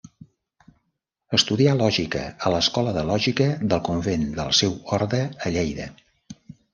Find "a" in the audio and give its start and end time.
2.49-2.51, 5.49-5.53